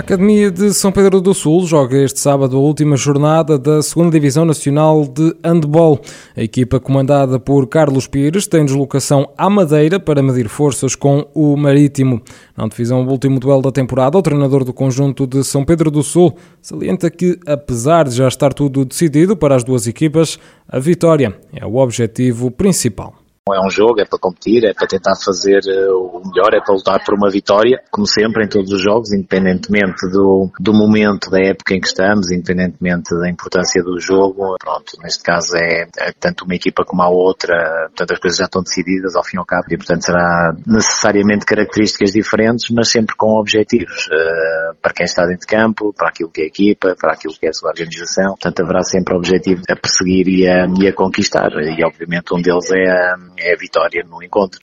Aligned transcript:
A 0.00 0.02
Academia 0.02 0.50
de 0.50 0.72
São 0.72 0.90
Pedro 0.90 1.20
do 1.20 1.34
Sul 1.34 1.66
joga 1.66 2.02
este 2.02 2.18
sábado 2.20 2.56
a 2.56 2.58
última 2.58 2.96
jornada 2.96 3.58
da 3.58 3.80
2 3.80 4.10
Divisão 4.10 4.46
Nacional 4.46 5.06
de 5.06 5.36
Handball. 5.44 6.00
A 6.34 6.42
equipa 6.42 6.80
comandada 6.80 7.38
por 7.38 7.66
Carlos 7.66 8.06
Pires 8.06 8.46
tem 8.46 8.64
deslocação 8.64 9.30
à 9.36 9.50
Madeira 9.50 10.00
para 10.00 10.22
medir 10.22 10.48
forças 10.48 10.94
com 10.94 11.28
o 11.34 11.54
Marítimo. 11.54 12.22
Na 12.56 12.66
divisão, 12.66 13.04
o 13.04 13.10
último 13.10 13.38
duelo 13.38 13.60
da 13.60 13.70
temporada, 13.70 14.16
o 14.16 14.22
treinador 14.22 14.64
do 14.64 14.72
conjunto 14.72 15.26
de 15.26 15.44
São 15.44 15.66
Pedro 15.66 15.90
do 15.90 16.02
Sul 16.02 16.34
salienta 16.62 17.10
que, 17.10 17.38
apesar 17.46 18.08
de 18.08 18.14
já 18.14 18.26
estar 18.26 18.54
tudo 18.54 18.86
decidido 18.86 19.36
para 19.36 19.54
as 19.54 19.62
duas 19.62 19.86
equipas, 19.86 20.38
a 20.66 20.78
vitória 20.78 21.38
é 21.54 21.66
o 21.66 21.76
objetivo 21.76 22.50
principal 22.50 23.19
é 23.54 23.60
um 23.60 23.70
jogo, 23.70 24.00
é 24.00 24.04
para 24.04 24.18
competir, 24.18 24.64
é 24.64 24.72
para 24.72 24.86
tentar 24.86 25.14
fazer 25.16 25.60
eh, 25.66 25.90
o 25.90 26.22
melhor, 26.24 26.52
é 26.54 26.60
para 26.60 26.74
lutar 26.74 27.02
por 27.04 27.14
uma 27.14 27.30
vitória, 27.30 27.82
como 27.90 28.06
sempre 28.06 28.44
em 28.44 28.48
todos 28.48 28.70
os 28.70 28.82
jogos, 28.82 29.12
independentemente 29.12 30.08
do, 30.12 30.50
do 30.58 30.72
momento, 30.72 31.30
da 31.30 31.38
época 31.40 31.74
em 31.74 31.80
que 31.80 31.86
estamos, 31.86 32.30
independentemente 32.30 33.10
da 33.18 33.28
importância 33.28 33.82
do 33.82 33.98
jogo. 33.98 34.56
Pronto, 34.60 34.92
neste 35.02 35.22
caso 35.22 35.56
é, 35.56 35.86
é 35.98 36.12
tanto 36.18 36.44
uma 36.44 36.54
equipa 36.54 36.84
como 36.84 37.02
a 37.02 37.08
outra, 37.08 37.88
portanto 37.88 38.12
as 38.12 38.18
coisas 38.18 38.38
já 38.38 38.44
estão 38.44 38.62
decididas 38.62 39.16
ao 39.16 39.24
fim 39.24 39.36
e 39.36 39.40
ao 39.40 39.46
cabo 39.46 39.64
e 39.70 39.76
portanto 39.76 40.04
será 40.04 40.54
necessariamente 40.66 41.46
características 41.46 42.12
diferentes, 42.12 42.66
mas 42.70 42.90
sempre 42.90 43.16
com 43.16 43.38
objetivos 43.38 44.06
uh, 44.06 44.76
para 44.80 44.92
quem 44.92 45.04
está 45.04 45.24
dentro 45.24 45.40
de 45.40 45.46
campo, 45.46 45.94
para 45.96 46.08
aquilo 46.08 46.30
que 46.30 46.42
é 46.42 46.44
a 46.44 46.48
equipa, 46.48 46.94
para 46.98 47.14
aquilo 47.14 47.34
que 47.34 47.46
é 47.46 47.48
a 47.48 47.52
sua 47.52 47.70
organização. 47.70 48.30
Portanto 48.30 48.60
haverá 48.60 48.82
sempre 48.82 49.14
objetivo 49.14 49.62
a 49.68 49.76
perseguir 49.76 50.28
e 50.28 50.48
a, 50.48 50.66
e 50.80 50.88
a 50.88 50.92
conquistar 50.92 51.50
e 51.52 51.82
obviamente 51.84 52.34
um 52.34 52.42
deles 52.42 52.70
é 52.70 52.90
a, 52.90 53.16
é 53.40 53.54
a 53.54 53.56
vitória 53.56 54.04
no 54.08 54.22
encontro. 54.22 54.60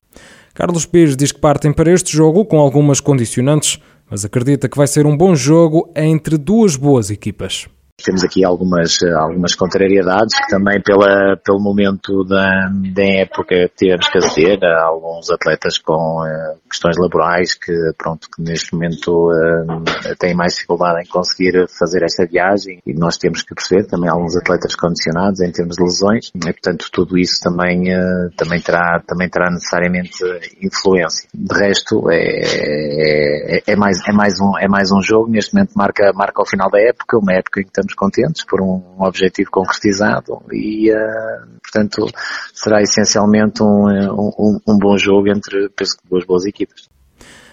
Carlos 0.53 0.86
Pires 0.86 1.16
diz 1.16 1.31
que 1.31 1.39
partem 1.39 1.72
para 1.72 1.92
este 1.92 2.16
jogo 2.16 2.45
com 2.45 2.59
algumas 2.59 3.00
condicionantes, 3.00 3.80
mas 4.09 4.25
acredita 4.25 4.70
que 4.70 4.78
vai 4.78 4.88
ser 4.88 5.06
um 5.06 5.16
bom 5.16 5.36
jogo 5.36 5.92
entre 5.95 6.38
duas 6.38 6.75
boas 6.75 7.11
equipas. 7.11 7.67
Temos 8.03 8.23
aqui 8.23 8.45
algumas, 8.45 9.01
algumas 9.01 9.55
contrariedades 9.55 10.37
que 10.37 10.47
também 10.49 10.79
pela, 10.79 11.35
pelo 11.43 11.59
momento 11.59 12.23
da, 12.23 12.69
da 12.93 13.03
época 13.03 13.71
temos 13.75 14.07
que 14.07 14.19
aceder 14.19 14.59
a 14.63 14.85
alguns 14.85 15.31
atletas 15.31 15.79
com 15.79 16.21
uh, 16.21 16.59
questões 16.69 16.95
laborais 16.95 17.55
que, 17.55 17.73
pronto, 17.97 18.29
que 18.29 18.39
neste 18.39 18.75
momento 18.75 19.31
uh, 19.31 20.15
têm 20.19 20.35
mais 20.35 20.53
dificuldade 20.53 21.01
em 21.01 21.07
conseguir 21.07 21.67
fazer 21.67 22.03
esta 22.03 22.27
viagem 22.27 22.79
e 22.85 22.93
nós 22.93 23.17
temos 23.17 23.41
que 23.41 23.55
perceber 23.55 23.87
também 23.87 24.11
alguns 24.11 24.37
atletas 24.37 24.75
condicionados 24.75 25.41
em 25.41 25.51
termos 25.51 25.75
de 25.75 25.83
lesões 25.83 26.31
e, 26.35 26.39
portanto, 26.39 26.89
tudo 26.93 27.17
isso 27.17 27.41
também, 27.41 27.91
uh, 27.91 28.29
também, 28.37 28.61
terá, 28.61 29.01
também 29.07 29.27
terá 29.27 29.49
necessariamente 29.49 30.23
influência. 30.61 31.27
De 31.33 31.59
resto, 31.59 32.11
é, 32.11 33.57
é, 33.57 33.63
é, 33.65 33.75
mais, 33.75 33.97
é, 34.07 34.13
mais 34.13 34.39
um, 34.39 34.55
é 34.59 34.67
mais 34.67 34.91
um 34.91 35.01
jogo, 35.01 35.31
neste 35.31 35.55
momento 35.55 35.71
marca, 35.75 36.13
marca 36.13 36.39
ao 36.39 36.47
final 36.47 36.69
da 36.69 36.79
época, 36.79 37.17
uma 37.17 37.33
época 37.33 37.61
em 37.61 37.63
que 37.63 37.86
estamos 37.88 37.93
contentes 37.95 38.45
por 38.45 38.61
um 38.61 38.81
objetivo 38.99 39.49
concretizado 39.52 40.41
e, 40.52 40.91
uh, 40.91 41.47
portanto, 41.63 42.05
será 42.53 42.81
essencialmente 42.81 43.63
um, 43.63 43.88
um, 43.88 44.59
um 44.67 44.77
bom 44.77 44.97
jogo 44.97 45.30
entre, 45.30 45.69
penso, 45.69 45.97
duas 46.09 46.25
boas 46.25 46.45
equipas. 46.45 46.88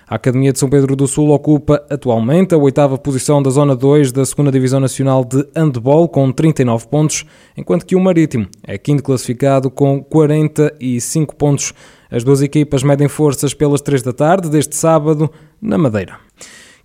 A 0.07 0.17
Academia 0.17 0.53
de 0.53 0.59
São 0.59 0.69
Pedro 0.69 0.95
do 0.95 1.07
Sul 1.07 1.31
ocupa 1.31 1.83
atualmente 1.89 2.55
a 2.55 2.59
oitava 2.59 2.99
posição 2.99 3.43
da 3.43 3.49
Zona 3.49 3.75
2 3.75 4.13
da 4.13 4.23
2 4.23 4.53
Divisão 4.53 4.79
Nacional 4.79 5.25
de 5.25 5.49
Handball, 5.57 6.09
com 6.11 6.31
39 6.31 6.89
pontos, 6.89 7.25
enquanto 7.57 7.87
que 7.87 7.97
o 7.97 8.01
Marítimo 8.01 8.47
é 8.63 8.77
quinto 8.77 9.03
classificado 9.03 9.71
com 9.71 10.05
45 10.05 11.35
pontos. 11.37 11.73
As 12.11 12.23
duas 12.23 12.43
equipas 12.43 12.83
medem 12.83 13.09
forças 13.09 13.55
pelas 13.55 13.81
3 13.81 14.03
da 14.03 14.13
tarde 14.13 14.51
deste 14.51 14.77
sábado 14.77 15.31
na 15.61 15.79
Madeira. 15.79 16.19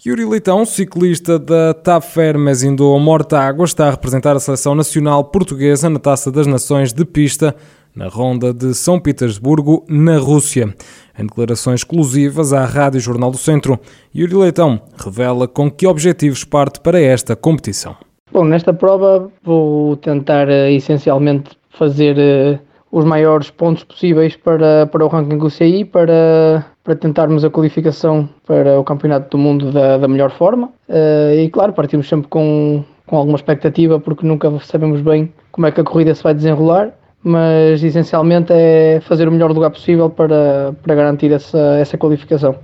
Yuri 0.06 0.24
Leitão, 0.24 0.64
ciclista 0.64 1.38
da 1.38 1.74
TAP 1.74 2.04
Fermes 2.04 2.64
Indo 2.64 2.98
Mortágua, 2.98 3.66
está 3.66 3.90
a 3.90 3.92
representar 3.92 4.34
a 4.34 4.40
seleção 4.40 4.74
nacional 4.74 5.26
portuguesa 5.26 5.90
na 5.90 6.00
Taça 6.00 6.32
das 6.32 6.48
Nações 6.48 6.94
de 6.94 7.04
Pista, 7.04 7.54
na 7.94 8.08
ronda 8.08 8.54
de 8.54 8.74
São 8.74 8.98
Petersburgo, 8.98 9.84
na 9.90 10.18
Rússia. 10.18 10.74
Em 11.20 11.26
declarações 11.26 11.82
exclusivas 11.82 12.54
à 12.54 12.64
Rádio 12.64 13.02
Jornal 13.02 13.30
do 13.30 13.38
Centro, 13.38 13.78
Yuri 14.16 14.36
Leitão 14.36 14.82
revela 14.96 15.50
com 15.50 15.70
que 15.70 15.86
objetivos 15.86 16.46
parte 16.46 16.80
para 16.80 17.02
esta 17.02 17.36
competição. 17.36 17.98
Bom, 18.32 18.46
nesta 18.46 18.74
prova 18.74 19.30
vou 19.44 19.98
tentar 19.98 20.48
uh, 20.48 20.70
essencialmente 20.70 21.52
fazer 21.78 22.16
uh, 22.16 22.69
os 22.92 23.06
maiores 23.06 23.50
pontos 23.50 23.84
possíveis 23.84 24.36
para, 24.36 24.88
para 24.88 25.06
o 25.06 25.08
ranking 25.08 25.38
UCI, 25.38 25.86
para 25.86 26.66
para 26.90 26.96
tentarmos 26.96 27.46
a 27.46 27.52
qualificação 27.52 28.28
para 28.48 28.80
o 28.80 28.84
Campeonato 28.84 29.30
do 29.30 29.38
Mundo 29.38 29.72
da, 29.72 30.00
da 30.00 30.08
melhor 30.08 30.32
forma. 30.32 30.72
Uh, 30.90 31.36
e 31.38 31.48
claro, 31.50 31.72
partimos 31.72 32.10
sempre 32.10 32.28
com, 32.28 32.84
com 33.06 33.16
alguma 33.16 33.36
expectativa, 33.36 34.00
porque 34.00 34.26
nunca 34.26 34.52
sabemos 34.62 35.00
bem 35.02 35.32
como 35.52 35.68
é 35.68 35.72
que 35.72 35.80
a 35.80 35.84
corrida 35.84 36.16
se 36.16 36.24
vai 36.24 36.34
desenrolar, 36.34 36.92
mas 37.22 37.84
essencialmente 37.84 38.52
é 38.52 39.00
fazer 39.02 39.28
o 39.28 39.32
melhor 39.32 39.52
lugar 39.52 39.70
possível 39.70 40.10
para, 40.10 40.74
para 40.82 40.96
garantir 40.96 41.32
essa, 41.32 41.78
essa 41.78 41.96
qualificação. 41.96 42.56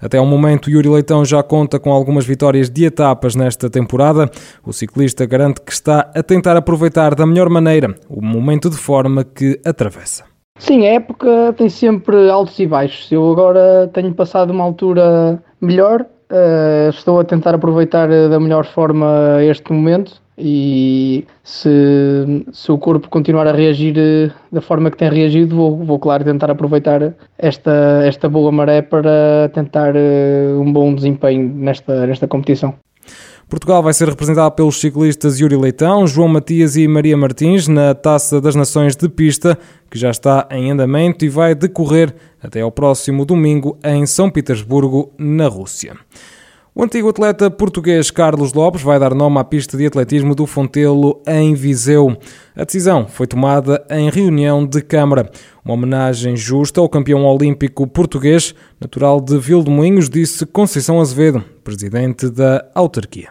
Até 0.00 0.18
ao 0.18 0.24
momento, 0.24 0.70
Yuri 0.70 0.88
Leitão 0.88 1.24
já 1.24 1.42
conta 1.42 1.78
com 1.78 1.92
algumas 1.92 2.24
vitórias 2.24 2.70
de 2.70 2.84
etapas 2.84 3.36
nesta 3.36 3.68
temporada. 3.68 4.30
O 4.64 4.72
ciclista 4.72 5.26
garante 5.26 5.60
que 5.60 5.72
está 5.72 6.10
a 6.14 6.22
tentar 6.22 6.56
aproveitar 6.56 7.14
da 7.14 7.26
melhor 7.26 7.48
maneira 7.50 7.94
o 8.08 8.24
momento 8.24 8.70
de 8.70 8.76
forma 8.76 9.24
que 9.24 9.60
atravessa. 9.64 10.24
Sim, 10.58 10.86
a 10.86 10.92
época 10.92 11.54
tem 11.56 11.68
sempre 11.68 12.30
altos 12.30 12.58
e 12.58 12.66
baixos. 12.66 13.10
Eu 13.10 13.30
agora 13.30 13.90
tenho 13.92 14.12
passado 14.14 14.50
uma 14.50 14.64
altura 14.64 15.42
melhor, 15.60 16.02
uh, 16.02 16.90
estou 16.90 17.20
a 17.20 17.24
tentar 17.24 17.54
aproveitar 17.54 18.08
da 18.08 18.38
melhor 18.38 18.66
forma 18.66 19.42
este 19.42 19.72
momento 19.72 20.20
e 20.40 21.26
se, 21.44 22.44
se 22.52 22.72
o 22.72 22.78
corpo 22.78 23.08
continuar 23.08 23.46
a 23.46 23.52
reagir 23.52 23.94
eh, 23.98 24.30
da 24.50 24.60
forma 24.60 24.90
que 24.90 24.96
tem 24.96 25.10
reagido, 25.10 25.54
vou, 25.54 25.84
vou 25.84 25.98
claro 25.98 26.24
tentar 26.24 26.50
aproveitar 26.50 27.14
esta, 27.38 28.02
esta 28.04 28.28
boa 28.28 28.50
maré 28.50 28.80
para 28.80 29.50
tentar 29.52 29.94
uh, 29.94 30.60
um 30.60 30.72
bom 30.72 30.94
desempenho 30.94 31.48
nesta, 31.54 32.06
nesta 32.06 32.26
competição. 32.26 32.74
Portugal 33.48 33.82
vai 33.82 33.92
ser 33.92 34.08
representado 34.08 34.54
pelos 34.54 34.80
ciclistas 34.80 35.40
Yuri 35.40 35.56
Leitão, 35.56 36.06
João 36.06 36.28
Matias 36.28 36.76
e 36.76 36.86
Maria 36.86 37.16
Martins 37.16 37.66
na 37.66 37.94
Taça 37.94 38.40
das 38.40 38.54
Nações 38.54 38.94
de 38.94 39.08
Pista, 39.08 39.58
que 39.90 39.98
já 39.98 40.10
está 40.10 40.46
em 40.52 40.70
andamento 40.70 41.24
e 41.24 41.28
vai 41.28 41.54
decorrer 41.54 42.14
até 42.40 42.60
ao 42.60 42.70
próximo 42.70 43.24
domingo 43.24 43.76
em 43.84 44.06
São 44.06 44.30
Petersburgo, 44.30 45.12
na 45.18 45.48
Rússia. 45.48 45.96
O 46.72 46.84
antigo 46.84 47.08
atleta 47.08 47.50
português 47.50 48.12
Carlos 48.12 48.52
Lopes 48.52 48.80
vai 48.80 48.96
dar 48.96 49.12
nome 49.12 49.38
à 49.40 49.44
pista 49.44 49.76
de 49.76 49.86
atletismo 49.86 50.36
do 50.36 50.46
Fontelo 50.46 51.20
em 51.26 51.52
Viseu. 51.52 52.16
A 52.54 52.62
decisão 52.62 53.08
foi 53.08 53.26
tomada 53.26 53.84
em 53.90 54.08
reunião 54.08 54.64
de 54.64 54.80
Câmara. 54.80 55.28
Uma 55.64 55.74
homenagem 55.74 56.36
justa 56.36 56.80
ao 56.80 56.88
campeão 56.88 57.24
olímpico 57.24 57.88
português, 57.88 58.54
natural 58.80 59.20
de 59.20 59.36
Vildemoinhos, 59.36 60.08
disse 60.08 60.46
Conceição 60.46 61.00
Azevedo, 61.00 61.44
presidente 61.64 62.30
da 62.30 62.64
autarquia. 62.72 63.30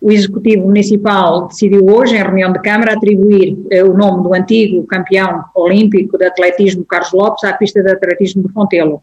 O 0.00 0.10
Executivo 0.10 0.66
Municipal 0.66 1.48
decidiu 1.48 1.84
hoje, 1.86 2.16
em 2.16 2.22
reunião 2.22 2.54
de 2.54 2.60
Câmara, 2.60 2.94
atribuir 2.94 3.56
eh, 3.70 3.84
o 3.84 3.92
nome 3.94 4.22
do 4.24 4.34
antigo 4.34 4.84
campeão 4.86 5.44
olímpico 5.54 6.16
de 6.16 6.24
atletismo 6.24 6.86
Carlos 6.86 7.12
Lopes 7.12 7.44
à 7.44 7.52
pista 7.52 7.82
de 7.82 7.90
atletismo 7.90 8.42
de 8.42 8.52
Fontelo. 8.52 9.02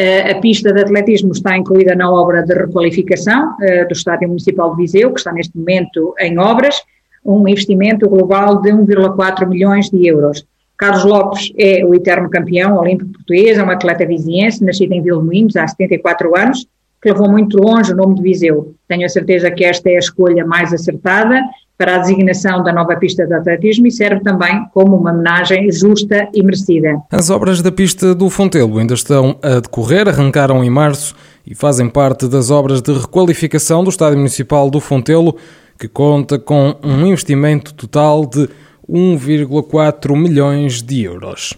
Eh, 0.00 0.30
a 0.30 0.40
pista 0.40 0.72
de 0.72 0.80
atletismo 0.80 1.32
está 1.32 1.56
incluída 1.56 1.92
na 1.96 2.08
obra 2.08 2.44
de 2.44 2.54
requalificação 2.54 3.56
eh, 3.60 3.84
do 3.84 3.92
Estádio 3.92 4.28
Municipal 4.28 4.70
de 4.70 4.82
Viseu, 4.82 5.12
que 5.12 5.18
está 5.18 5.32
neste 5.32 5.58
momento 5.58 6.14
em 6.20 6.38
obras, 6.38 6.80
um 7.24 7.48
investimento 7.48 8.08
global 8.08 8.62
de 8.62 8.70
1,4 8.70 9.44
milhões 9.48 9.90
de 9.90 10.06
euros. 10.06 10.46
Carlos 10.76 11.04
Lopes 11.04 11.52
é 11.58 11.84
o 11.84 11.92
eterno 11.96 12.30
campeão 12.30 12.78
olímpico 12.78 13.10
português, 13.10 13.58
é 13.58 13.64
um 13.64 13.70
atleta 13.70 14.06
viziense, 14.06 14.64
nascido 14.64 14.92
em 14.92 15.02
Vilmoinhos 15.02 15.56
há 15.56 15.66
74 15.66 16.32
anos, 16.38 16.68
que 17.00 17.10
levou 17.10 17.30
muito 17.30 17.56
longe 17.58 17.92
o 17.92 17.96
nome 17.96 18.16
de 18.16 18.22
Viseu. 18.22 18.74
Tenho 18.88 19.06
a 19.06 19.08
certeza 19.08 19.50
que 19.50 19.64
esta 19.64 19.88
é 19.88 19.96
a 19.96 19.98
escolha 19.98 20.44
mais 20.44 20.72
acertada 20.72 21.40
para 21.78 21.94
a 21.94 21.98
designação 21.98 22.62
da 22.64 22.72
nova 22.72 22.96
pista 22.96 23.24
de 23.24 23.32
atletismo 23.32 23.86
e 23.86 23.90
serve 23.92 24.20
também 24.24 24.66
como 24.74 24.96
uma 24.96 25.12
homenagem 25.12 25.70
justa 25.70 26.28
e 26.34 26.42
merecida. 26.42 27.00
As 27.12 27.30
obras 27.30 27.62
da 27.62 27.70
pista 27.70 28.16
do 28.16 28.28
Fontelo 28.28 28.78
ainda 28.78 28.94
estão 28.94 29.38
a 29.40 29.60
decorrer, 29.60 30.08
arrancaram 30.08 30.64
em 30.64 30.70
março 30.70 31.14
e 31.46 31.54
fazem 31.54 31.88
parte 31.88 32.26
das 32.26 32.50
obras 32.50 32.82
de 32.82 32.92
requalificação 32.92 33.84
do 33.84 33.90
Estádio 33.90 34.18
Municipal 34.18 34.68
do 34.68 34.80
Fontelo, 34.80 35.36
que 35.78 35.86
conta 35.86 36.36
com 36.36 36.74
um 36.82 37.06
investimento 37.06 37.72
total 37.72 38.26
de 38.26 38.48
1,4 38.90 40.16
milhões 40.16 40.82
de 40.82 41.04
euros. 41.04 41.54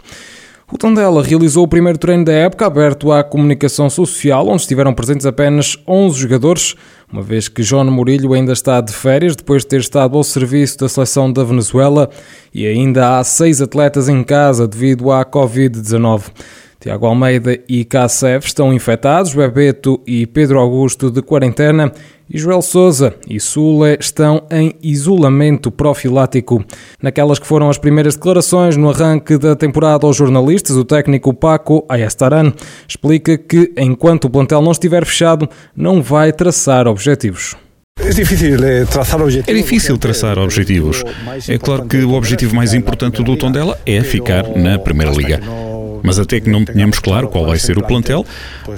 O 0.72 0.78
Tondela 0.78 1.20
realizou 1.20 1.64
o 1.64 1.68
primeiro 1.68 1.98
treino 1.98 2.24
da 2.24 2.32
época 2.32 2.64
aberto 2.64 3.10
à 3.10 3.24
comunicação 3.24 3.90
social, 3.90 4.46
onde 4.46 4.62
estiveram 4.62 4.94
presentes 4.94 5.26
apenas 5.26 5.76
11 5.86 6.16
jogadores, 6.16 6.76
uma 7.12 7.22
vez 7.22 7.48
que 7.48 7.60
João 7.60 7.90
Murilho 7.90 8.32
ainda 8.34 8.52
está 8.52 8.80
de 8.80 8.92
férias 8.92 9.34
depois 9.34 9.62
de 9.62 9.68
ter 9.68 9.80
estado 9.80 10.16
ao 10.16 10.22
serviço 10.22 10.78
da 10.78 10.88
seleção 10.88 11.32
da 11.32 11.42
Venezuela 11.42 12.08
e 12.54 12.68
ainda 12.68 13.18
há 13.18 13.24
seis 13.24 13.60
atletas 13.60 14.08
em 14.08 14.22
casa 14.22 14.68
devido 14.68 15.10
à 15.10 15.24
Covid-19. 15.24 16.22
Tiago 16.80 17.04
Almeida 17.04 17.58
e 17.68 17.84
Kassev 17.84 18.42
estão 18.46 18.72
infectados, 18.72 19.34
Bebeto 19.34 20.00
e 20.06 20.26
Pedro 20.26 20.58
Augusto 20.58 21.10
de 21.10 21.20
quarentena 21.20 21.92
e 22.28 22.38
Joel 22.38 22.62
Souza 22.62 23.14
e 23.28 23.38
Sule 23.38 23.98
estão 24.00 24.44
em 24.50 24.74
isolamento 24.82 25.70
profilático. 25.70 26.64
Naquelas 27.02 27.38
que 27.38 27.46
foram 27.46 27.68
as 27.68 27.76
primeiras 27.76 28.14
declarações 28.14 28.78
no 28.78 28.88
arranque 28.88 29.36
da 29.36 29.54
temporada 29.54 30.06
aos 30.06 30.16
jornalistas, 30.16 30.74
o 30.74 30.84
técnico 30.84 31.34
Paco 31.34 31.84
Ayastaran 31.86 32.50
explica 32.88 33.36
que 33.36 33.74
enquanto 33.76 34.24
o 34.24 34.30
plantel 34.30 34.62
não 34.62 34.72
estiver 34.72 35.04
fechado, 35.04 35.46
não 35.76 36.00
vai 36.00 36.32
traçar 36.32 36.88
objetivos. 36.88 37.56
É 37.98 38.08
difícil 38.08 38.56
traçar 38.90 39.20
objetivos. 39.20 39.48
É 39.48 39.62
difícil 39.62 39.98
traçar 39.98 40.38
objetivos. 40.38 41.04
É 41.46 41.58
claro 41.58 41.84
que 41.84 41.98
o 41.98 42.14
objetivo 42.14 42.56
mais 42.56 42.72
importante 42.72 43.22
do 43.22 43.36
Tondela 43.36 43.78
é 43.84 44.00
ficar 44.02 44.48
na 44.56 44.78
Primeira 44.78 45.12
Liga. 45.12 45.69
Mas 46.02 46.18
até 46.18 46.40
que 46.40 46.50
não 46.50 46.64
tenhamos 46.64 46.98
claro 46.98 47.28
qual 47.28 47.46
vai 47.46 47.58
ser 47.58 47.78
o 47.78 47.86
plantel, 47.86 48.24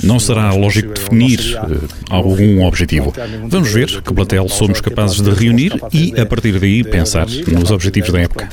não 0.03 0.19
será 0.19 0.53
lógico 0.53 0.93
definir 0.93 1.41
uh, 1.57 1.89
algum 2.11 2.65
objetivo. 2.65 3.13
Vamos 3.49 3.73
ver 3.73 4.03
que 4.03 4.15
plantel 4.15 4.49
somos 4.49 4.81
capazes 4.81 5.21
de 5.21 5.31
reunir 5.31 5.73
e, 5.93 6.19
a 6.21 6.27
partir 6.27 6.59
daí, 6.59 6.85
pensar 6.85 7.27
nos 7.49 7.71
objetivos 7.71 8.13
da 8.13 8.21
época. 8.21 8.49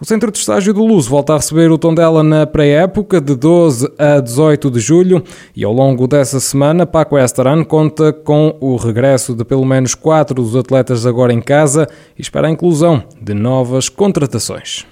O 0.00 0.04
Centro 0.04 0.30
de 0.30 0.38
Estágio 0.38 0.74
do 0.74 0.84
Luz 0.84 1.06
volta 1.06 1.32
a 1.32 1.36
receber 1.36 1.70
o 1.70 1.78
Tondela 1.78 2.22
na 2.22 2.46
pré-época 2.46 3.20
de 3.20 3.34
12 3.34 3.90
a 3.96 4.20
18 4.20 4.70
de 4.70 4.80
julho 4.80 5.22
e 5.56 5.64
ao 5.64 5.72
longo 5.72 6.06
dessa 6.06 6.40
semana 6.40 6.84
Paco 6.84 7.16
Estaran 7.16 7.64
conta 7.64 8.12
com 8.12 8.56
o 8.60 8.76
regresso 8.76 9.34
de 9.34 9.44
pelo 9.44 9.64
menos 9.64 9.94
quatro 9.94 10.42
dos 10.42 10.56
atletas 10.56 11.06
agora 11.06 11.32
em 11.32 11.40
casa 11.40 11.88
e 12.18 12.22
espera 12.22 12.48
a 12.48 12.50
inclusão 12.50 13.02
de 13.18 13.32
novas 13.34 13.88
contratações. 13.88 14.84